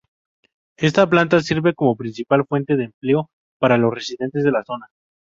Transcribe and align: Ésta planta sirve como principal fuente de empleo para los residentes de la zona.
Ésta 0.77 1.07
planta 1.07 1.39
sirve 1.41 1.75
como 1.75 1.95
principal 1.95 2.43
fuente 2.49 2.75
de 2.75 2.85
empleo 2.85 3.29
para 3.59 3.77
los 3.77 3.93
residentes 3.93 4.43
de 4.43 4.49
la 4.49 4.63
zona. 4.63 4.87